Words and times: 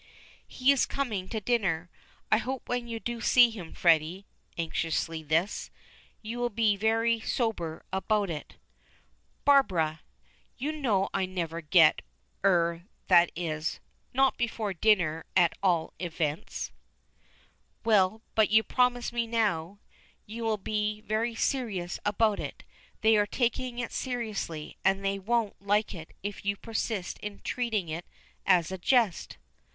"He 0.47 0.71
is 0.71 0.87
coming 0.87 1.29
to 1.29 1.39
dinner. 1.39 1.87
I 2.31 2.39
hope 2.39 2.67
when 2.67 2.87
you 2.87 2.99
do 2.99 3.21
see 3.21 3.51
him. 3.51 3.71
Freddy," 3.75 4.25
anxiously 4.57 5.21
this 5.21 5.69
"you 6.23 6.39
will 6.39 6.49
be 6.49 6.75
very 6.75 7.19
sober 7.19 7.85
about 7.93 8.31
it." 8.31 8.55
"Barbara! 9.45 10.01
You 10.57 10.71
know 10.71 11.07
I 11.13 11.27
never 11.27 11.61
get 11.61 12.01
er 12.43 12.85
that 13.09 13.31
is 13.35 13.79
not 14.11 14.37
before 14.39 14.73
dinner 14.73 15.23
at 15.37 15.53
all 15.61 15.93
events." 15.99 16.71
"Well, 17.85 18.23
but 18.33 18.49
promise 18.67 19.11
me 19.13 19.27
now, 19.27 19.77
you 20.25 20.43
will 20.43 20.57
be 20.57 21.01
very 21.01 21.35
serious 21.35 21.99
about 22.03 22.39
it. 22.39 22.63
They 23.01 23.17
are 23.17 23.27
taking 23.27 23.77
it 23.77 23.91
seriously, 23.91 24.77
and 24.83 25.05
they 25.05 25.19
won't 25.19 25.61
like 25.61 25.93
it 25.93 26.15
if 26.23 26.43
you 26.43 26.55
persist 26.57 27.19
in 27.19 27.41
treating 27.43 27.87
it 27.87 28.07
as 28.47 28.71
a 28.71 28.79
jest." 28.79 29.37